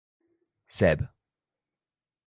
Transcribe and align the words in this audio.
Seb. 0.65 0.99